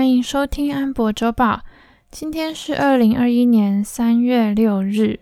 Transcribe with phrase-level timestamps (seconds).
[0.00, 1.60] 欢迎收听安博周报。
[2.10, 5.20] 今天是二零二一年三月六日。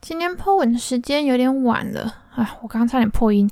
[0.00, 3.50] 今天 po 文的时间有点晚了啊，我刚刚差点破音。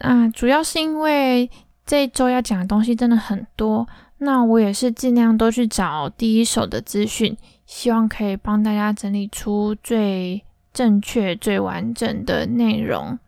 [0.00, 1.50] 啊，主要是因为
[1.86, 3.88] 这一周要讲的东西真的很多，
[4.18, 7.34] 那我也是尽量都去找第一手的资讯，
[7.64, 10.44] 希望可以帮大家整理出最
[10.74, 13.18] 正确、最完整的内容。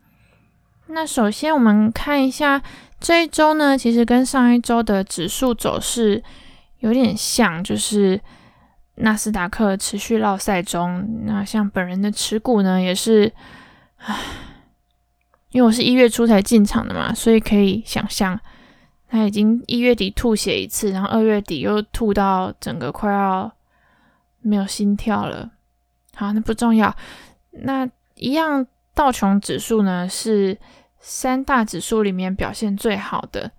[0.89, 2.63] 那首先我们看一下
[3.05, 6.25] 这一周呢，其实跟上一周的指数走势
[6.79, 8.19] 有点像，就是
[8.95, 11.07] 纳斯达克持续落赛中。
[11.27, 13.31] 那像本人的持股呢，也是，
[13.99, 14.19] 唉，
[15.51, 18.41] 因为我是一月初才进场的嘛，所以可以想象，
[19.11, 23.53] 他已经一月底吐血一次，然后二月底又吐到整个快要
[24.41, 25.51] 没有心跳了。
[26.15, 26.97] 好，那不重要。
[27.51, 30.57] 那一样，道琼指数呢是。
[31.07, 33.51] 三大指数里面表现最好的，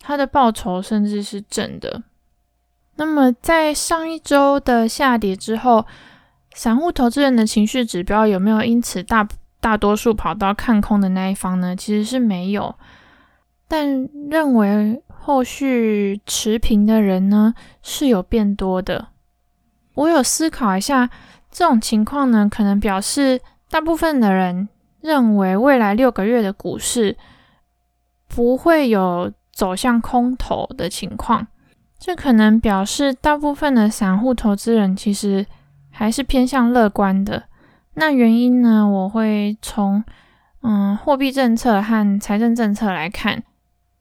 [0.00, 2.02] 它的报酬甚至是正的。
[2.96, 5.84] 那么在上一周的下跌之后，
[6.54, 9.28] 散户投资人的情绪指标有没有因此大
[9.60, 11.76] 大多数跑到看空的那一方呢？
[11.76, 12.74] 其实是没有。
[13.68, 19.08] 但认为后续持平的人呢是有变多的。
[19.92, 21.10] 我有思考一下，
[21.50, 24.70] 这种情况呢，可能表示大部分的人。
[25.02, 27.16] 认为未来六个月的股市
[28.28, 31.46] 不会有走向空头的情况，
[31.98, 35.44] 这可能表示大部分的散户投资人其实
[35.90, 37.42] 还是偏向乐观的。
[37.94, 38.88] 那原因呢？
[38.88, 40.02] 我会从
[40.62, 43.42] 嗯货币政策和财政政策来看。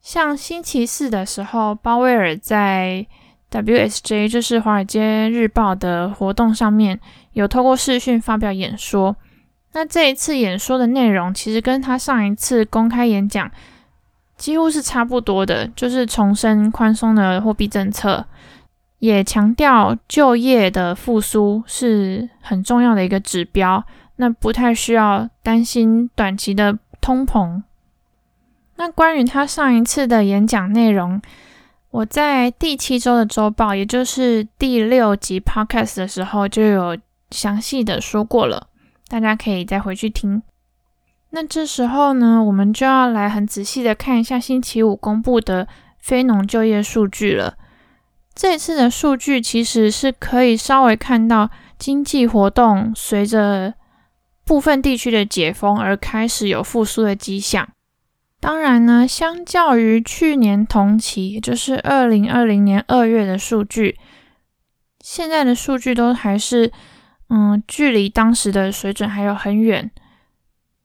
[0.02, 3.05] 像星期四的时候，鲍威尔在
[3.52, 6.99] WSJ，就是华尔街日报的活动上面，
[7.33, 9.17] 有透过视讯发表演说。
[9.73, 13.50] 那这一次演说的内容，其实跟他上一次公开演讲
[14.38, 18.25] 几乎是差不多的，就是重申宽松的货币政策，
[19.00, 23.83] 也强调就业的复苏是很重要的一个指标，
[24.17, 27.62] 那不太需要担心短期的通膨。
[28.75, 31.22] 那关于他上一次的演讲内容，
[31.91, 36.97] 我在第七周的周报，也就是第六集 Podcast 的时候，就有
[37.29, 38.67] 详细的说过了。
[39.11, 40.41] 大家可以再回去听。
[41.31, 45.67] 那这时候呢，我们就要来很仔细的看一下星期五公布的
[45.99, 47.55] 非农就业数据了。
[48.33, 53.73] 这次的数据其实是可以稍微看到经济活动随着
[54.45, 57.67] 部分地区的解封而开始有复苏的迹象。
[58.39, 63.99] 当然呢，相较于去年同期，也就是二零二零年二月的数据，
[65.01, 66.72] 现在的数据都还是。
[67.34, 69.90] 嗯，距离当时的水准还有很远。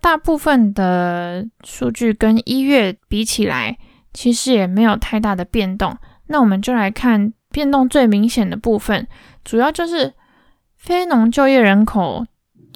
[0.01, 3.77] 大部分的数据跟一月比起来，
[4.13, 5.99] 其实也没有太大的变动。
[6.29, 9.09] 那我们就来看变动最明显的部分，
[9.45, 10.15] 主要就是
[10.77, 12.25] 非农就业人口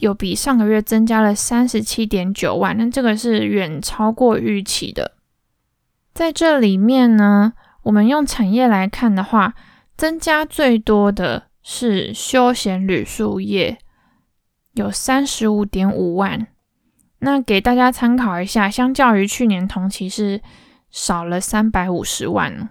[0.00, 5.12] 有比上个月增加了三十七点九万，那这个是远超过预期的。
[6.12, 7.52] 在这里面呢，
[7.84, 9.54] 我们用产业来看的话，
[9.96, 11.49] 增加最多的。
[11.62, 13.78] 是休闲旅宿业
[14.72, 16.46] 有三十五点五万，
[17.18, 20.40] 那给大家参考一下，相较于去年同期是
[20.90, 22.70] 少了三百五十万。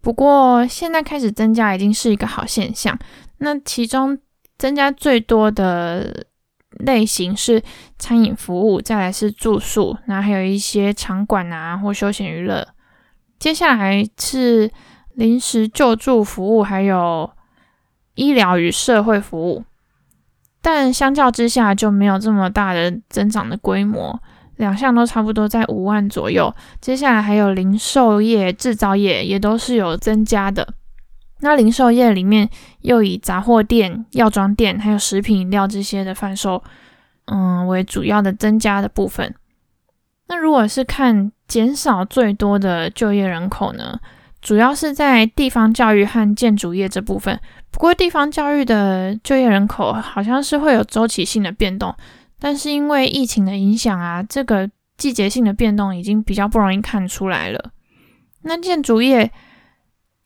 [0.00, 2.98] 不过现在开始增加已经是一个好现象。
[3.38, 4.18] 那其中
[4.58, 6.26] 增加最多的
[6.70, 7.62] 类型是
[7.98, 12.66] 餐饮服务，再来是住宿，那还有一些场馆啊或休闲娱乐。
[13.38, 14.70] 接下来是
[15.14, 17.30] 临时救助服务，还有。
[18.20, 19.64] 医疗与社会服务，
[20.60, 24.20] 但相较之下就没有这么大的增长的规模，
[24.56, 26.54] 两项都差不多在五万左右。
[26.82, 30.74] 接下来还有零售业、制造业也都是有增加的。
[31.40, 32.46] 那零售业里面
[32.82, 36.62] 又以杂货店、药妆店还有食品饮料这些的贩售，
[37.24, 39.34] 嗯，为主要的增加的部分。
[40.28, 43.98] 那如果是看减少最多的就业人口呢？
[44.42, 47.38] 主要是在地方教育和建筑业这部分，
[47.70, 51.94] 不过地方教育的就业人口好像是会有周期性的变动，
[52.38, 57.70] 但是因为疫情的影响啊，这个季节性的变动已经比较不容易看出来了。
[58.42, 59.30] 那建筑业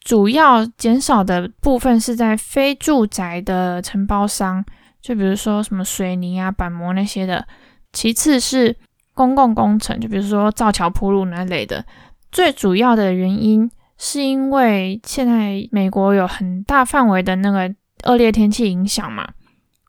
[0.00, 4.64] 主要减少的部分是在非住宅的承包商，
[5.02, 7.44] 就比如说什么水泥啊、板模那些的，
[7.92, 8.76] 其次是
[9.12, 11.84] 公共工程，就比如说造桥铺路那类的，
[12.30, 13.68] 最主要的原因。
[14.06, 19.26] 是因为现在美国有很大范围的那个恶劣天气影响嘛，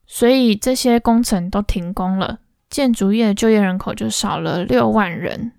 [0.07, 2.39] 所以这些工程都停工了，
[2.69, 5.51] 建筑业的就业人口就少了六万人。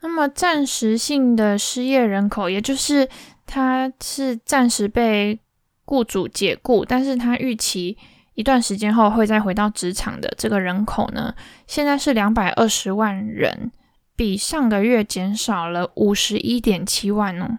[0.00, 3.08] 那么暂时性的失业人口，也就是
[3.44, 5.40] 他是暂时被
[5.84, 7.98] 雇主解雇，但是他预期
[8.34, 11.34] 一段时间后会再回到职场的这个人口呢，
[11.66, 13.72] 现在是两百二十万人，
[14.16, 17.58] 比上个月减少了五十一点七万哦。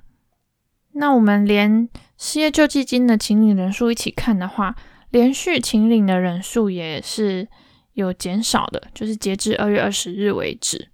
[0.93, 1.87] 那我们连
[2.17, 4.75] 失业救济金的请领人数一起看的话，
[5.11, 7.47] 连续请领的人数也是
[7.93, 10.89] 有减少的，就是截至二月二十日为止。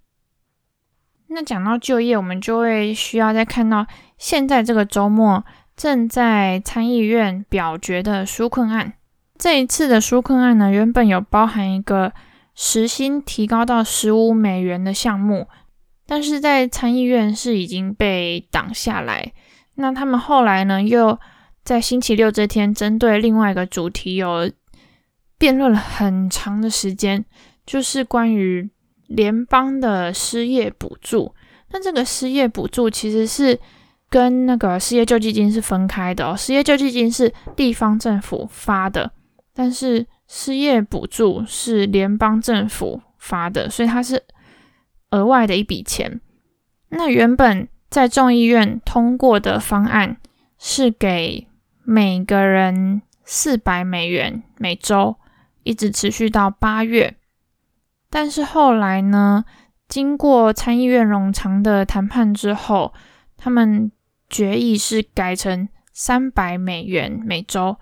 [1.28, 3.86] 那讲到就业，我们就会需要再看到
[4.18, 5.44] 现在这个周末
[5.74, 8.92] 正在参议院表决的纾困案。
[9.36, 12.12] 这一次的纾困案呢，原本有包含一个
[12.54, 15.48] 时薪提高到十五美元的项目，
[16.06, 19.32] 但是在参议院是已经被挡下来。
[19.74, 21.18] 那他们后来呢，又
[21.64, 24.50] 在星期六这天针对另外一个主题有
[25.38, 27.24] 辩论了很长的时间，
[27.64, 28.70] 就是关于。
[29.06, 31.34] 联邦的失业补助，
[31.70, 33.56] 那这个失业补助其实是
[34.08, 36.34] 跟那个失业救济金是分开的哦。
[36.34, 39.12] 失业救济金是地方政府发的，
[39.52, 44.24] 但是失业补助是联邦政府发的，所以它是
[45.10, 46.20] 额外的一笔钱。
[46.88, 50.16] 那原本在众议院通过的方案
[50.58, 51.46] 是给
[51.82, 55.16] 每个人四百美元每周，
[55.62, 57.16] 一直持续到八月。
[58.10, 59.44] 但是后来呢，
[59.88, 62.94] 经过参议院冗长的谈判之后，
[63.36, 63.90] 他们
[64.30, 67.76] 决议是改成三百美元每周，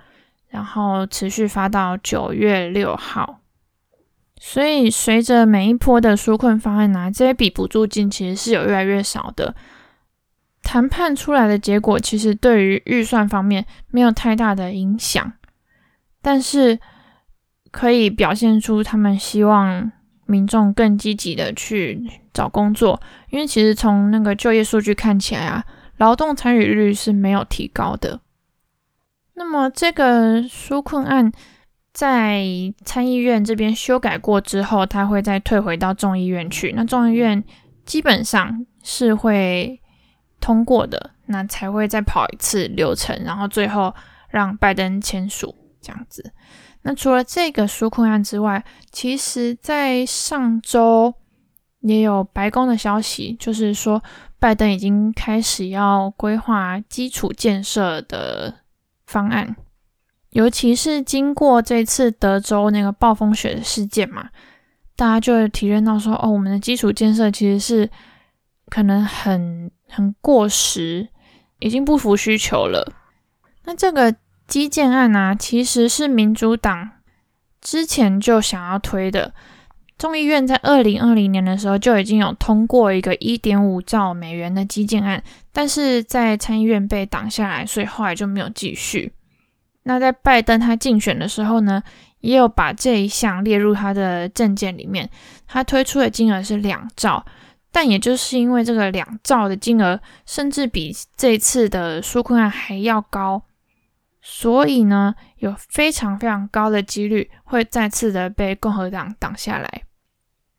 [0.52, 3.40] 然后持续发到九月六号。
[4.38, 9.56] 所以随着每一波的纾困方案呢、啊，这一笔补助金其实是有越来越少的。
[10.62, 15.32] 谈判出来的结果其实对于预算方面没有太大的影响，
[16.20, 16.78] 但是
[17.72, 19.90] 可以表现出他们希望。
[20.24, 22.00] 民众更积极的去
[22.32, 22.98] 找工作，
[23.28, 25.62] 因为其实从那个就业数据看起来啊，
[25.98, 28.21] 劳动参与率是没有提高的。
[29.34, 31.32] 那么这个纾困案
[31.92, 32.44] 在
[32.84, 36.72] 参议院这边修改过之后，它会再退回到众议院去。
[36.76, 37.42] 那众议院
[37.84, 39.80] 基本上是会
[40.40, 43.94] 通过的，那才会再跑一次流程，然后最后
[44.28, 46.32] 让拜登签署这样子。
[46.82, 51.14] 那除了这个纾困案之外，其实，在上周
[51.80, 54.02] 也有白宫的消息，就是说
[54.40, 58.52] 拜登已经开始要规划基础建设的
[59.12, 59.54] 方案，
[60.30, 64.30] 尤其是经过这次德州那个暴风雪的事件嘛，
[64.96, 67.90] 大家就会体验到说，哦，我们的基础建设其实是
[68.66, 71.08] 可能很很过时，
[71.58, 72.92] 已经不符需求了。
[73.64, 74.14] 那这个。
[74.48, 76.90] 基建案啊，其实是民主党
[77.62, 79.32] 之前就想要推的。
[80.02, 85.22] 众议院在二零二零年的时候就已经有通过一个一点五兆美元的基建案，
[85.52, 89.12] 但是在参议院被挡下来，所以后来就没有继续。
[89.84, 91.80] 那在拜登他竞选的时候呢，
[92.18, 95.08] 也有把这一项列入他的政见里面。
[95.46, 97.24] 他推出的金额是两兆，
[97.70, 103.44] 但也就是因为这个两兆的金额，甚至比这次的纾困案还要高。
[104.20, 109.82] 所以呢，有非常非常高的几率会再次的被共和党挡下来。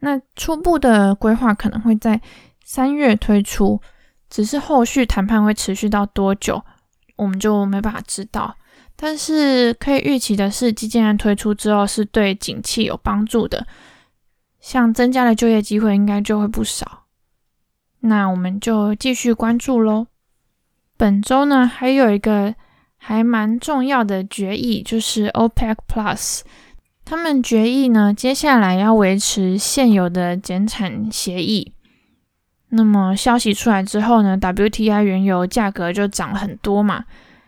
[0.04, 2.22] 那初步的规划可能会在
[2.64, 3.82] 三月推出，
[4.30, 6.64] 只是后续谈判会持续到多久，
[7.16, 8.56] 我们就没办法知道。
[8.96, 13.66] 但是可以预期的是，基建案推出之后是对景气有帮助的，
[14.60, 17.06] 像增加的就业机会应该就会不少。
[18.02, 20.08] 那我们就继续关注喽。
[20.98, 22.54] 本周呢，还有一个。
[23.06, 26.40] 还蛮重要的决议就是 OPEC Plus，
[27.06, 31.74] 他们决议呢，接下来要维持现有的减产协议。
[32.70, 37.06] 那么消息出来之后呢，WTI 原油价格就涨了很多嘛。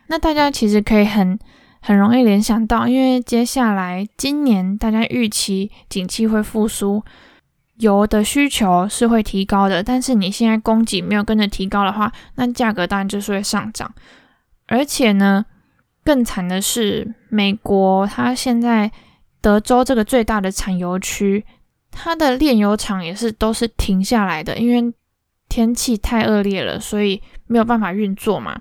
[0.07, 1.39] 那大家其实可以很
[1.81, 7.03] 很容易联想到，因为接下来今年大家预期景气会复苏，
[7.77, 9.81] 油的需求是会提高的。
[9.81, 13.91] 但是你现在供给没有跟着提高的话，那价格当然就是会上涨。
[14.67, 15.45] 而且呢，
[16.03, 18.91] 更惨的是，美国它现在
[19.45, 21.45] 德州这个最大的产油区，
[21.91, 24.91] 它的炼油厂也是都是停下来的，因为
[25.47, 28.59] 天气太恶劣了，所以没有办法运作嘛。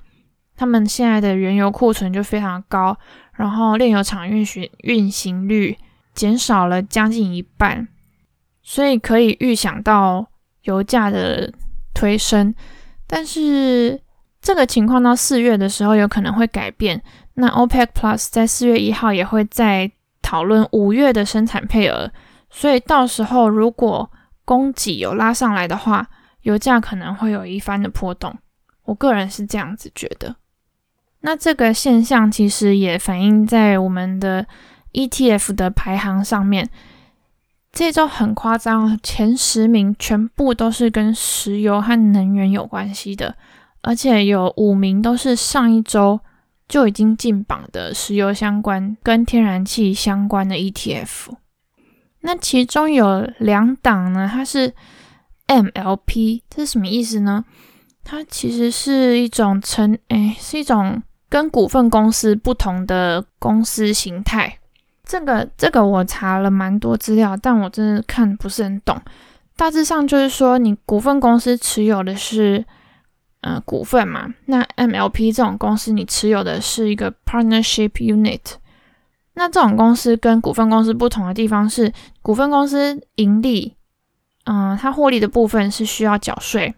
[0.54, 2.94] 他们现在的原油库存就非常高，
[3.32, 5.74] 然后炼油厂运行运行率
[6.12, 7.88] 减少了将近一半，
[8.62, 10.26] 所以可以预想到
[10.64, 11.50] 油价的
[11.94, 12.54] 推升，
[13.06, 13.98] 但是。
[14.44, 17.02] 这个情况到四月的时候有可能会改变。
[17.32, 19.90] 那 OPEC Plus 在四月一号也会在
[20.24, 22.10] 讨论五月的生产配额，
[22.48, 24.10] 所以到时候如果
[24.46, 26.08] 供给有拉上来的话，
[26.40, 28.34] 油价可能会有一番的波动。
[28.86, 30.36] 我个人是这样子觉得。
[31.20, 34.46] 那这个现象其实也反映在我们的
[34.94, 36.70] ETF 的排行上面。
[37.70, 43.34] 这周很夸张，前十名全部都是跟石油和能源有关系的，
[43.82, 46.20] 而且有五名都是上一周
[46.68, 51.34] 就已经进榜的石油相关跟天然气相关的 ETF。
[52.20, 54.72] 那其中有两档呢，它是
[55.46, 57.44] MLP，这是什么意思呢？
[58.02, 64.58] 它其实是一种成，哎，是一种跟股份公司不同的公司形态。
[65.04, 69.00] 这个这个我查了蛮多资料，但我真的看不是很懂。
[69.56, 72.64] 大致上就是说，你股份公司持有的是
[73.44, 78.40] 呃股份嘛，那 MLP 这种公司你持有的是一个 partnership unit。
[79.34, 83.74] 那这种公司跟股份公司不同的地方是，股份公司盈利，
[84.44, 86.74] 嗯、它获利的部分是需要缴税。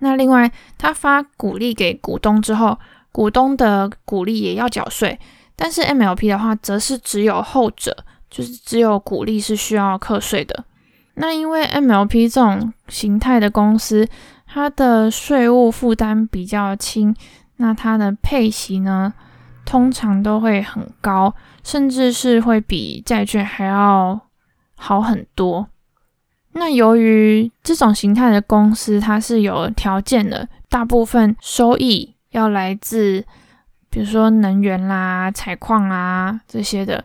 [0.00, 2.76] 那另外，它发股利给股东之后，
[3.12, 5.16] 股东的股利也要缴税。
[5.54, 10.64] 但是 MLP 的话，则是只有后者，就是只有股利是需要课税的。
[11.14, 14.08] 那因为 MLP 这种形态的公司，
[14.52, 17.14] 它的税务负担比较轻，
[17.58, 19.14] 那它的配息呢，
[19.64, 24.20] 通常都会很高，甚至是会比债券还要
[24.74, 25.68] 好很多。
[26.54, 33.24] 那由于这种形态的公司，它是有条件的，大部分收益要来自。
[33.92, 37.04] 比如说能源啦、采矿啦这些的，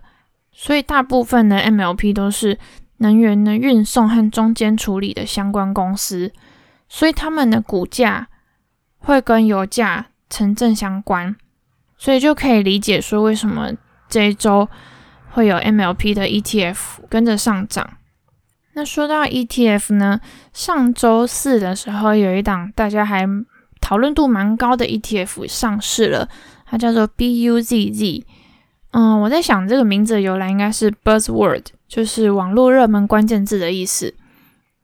[0.52, 2.60] 所以大部分的 MLP 都是
[2.98, 6.32] 能源的运送和中间处理的相关公司，
[6.88, 8.27] 所以他们的股价
[9.00, 11.36] 会跟油价成正相关，
[11.98, 13.72] 所以就可以理解说为什么
[14.08, 14.68] 这一周
[15.32, 16.77] 会有 MLP 的 ETF
[17.10, 17.98] 跟着上涨。
[18.74, 20.20] 那说到 ETF 呢，
[20.51, 23.25] 上周四的时候有一档大家还
[23.80, 26.27] 讨论度蛮高的 ETF 上市了。
[26.65, 28.24] 它叫做 BUZZ，
[28.92, 34.15] 嗯，我在想这个名字的由来应该是 buzzword，就是网络热门关键字的意思。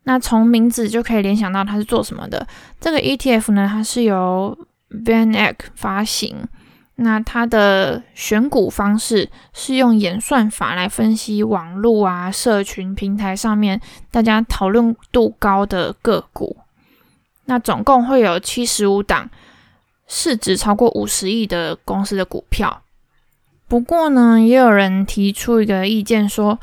[0.03, 2.47] 那从名字就可以联想到它是做什么的。
[2.79, 4.57] 这个 ETF 呢，它是由
[4.89, 6.47] VanEck 发行。
[6.95, 13.81] 那它的选股方式是用演算法来分析网络啊、社群平台上面
[14.11, 16.57] 大家讨论度高的个股。
[17.45, 19.29] 那总共会有七十五档。
[20.13, 22.81] 市值超过五十亿的公司的股票，
[23.69, 26.59] 不过呢，也有人提出一个意见说，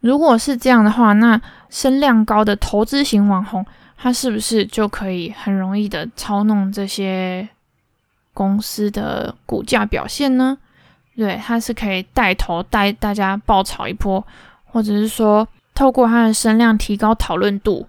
[0.00, 1.40] 如果是这样的话，那
[1.74, 3.66] 声量高的投资型网红，
[3.96, 7.48] 他是不是就可以很容易的操弄这些
[8.32, 10.56] 公司的股价表现呢？
[11.16, 14.24] 对，他是可以带头带大家爆炒一波，
[14.66, 17.88] 或者是说透过他的声量提高讨论度，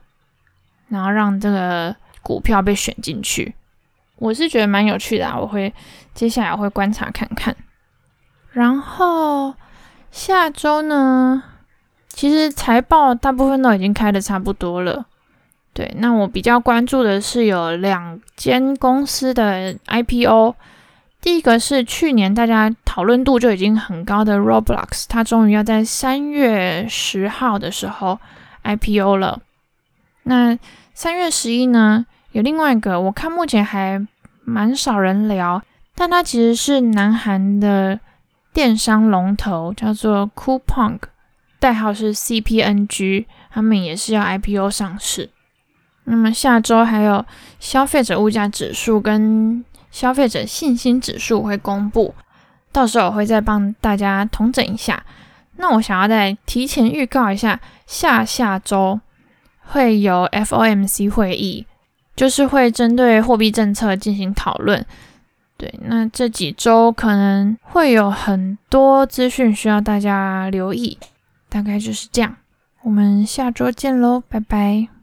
[0.87, 3.53] 然后让这个股票被选进去。
[4.15, 5.71] 我是觉得蛮有趣的啊，我会
[6.15, 7.55] 接下来我会观察看看。
[8.51, 9.53] 然后
[10.09, 11.43] 下周呢，
[12.15, 15.05] 其实财报大部分都已经开的差不多了。
[15.73, 20.55] 对，那我比较关注的是有两间公司的 IPO。
[21.19, 28.17] 第一个是去年大家讨论度就已经很高的 Roblox，它终于要在三月十号的时候
[28.63, 29.41] IPO 了。
[30.23, 30.57] 那
[30.93, 32.05] 三月十一呢？
[32.31, 34.07] 有另外一个，我看目前还
[34.45, 35.61] 蛮少人聊，
[35.93, 37.99] 但它其实是南韩的
[38.53, 40.99] 电商龙头，叫做 Coupang，
[41.65, 45.31] 代号是 CPNG，他们也是要 IPO 上市。
[46.03, 47.25] 那么下周还有
[47.59, 52.13] 消费者物价指数跟消费者信心指数会公布，
[52.71, 55.03] 到时候我会再帮大家统整一下。
[55.55, 58.99] 那我想要再提前预告一下，下下周
[59.61, 61.65] 会有 FOMC 会议。
[62.15, 64.85] 就是会针对货币政策进行讨论，
[65.57, 70.97] 对，那这几周可能会有很多资讯需要大家留意，
[71.55, 72.35] 大概就是这样，
[72.81, 74.94] 我们下周见喽，拜拜。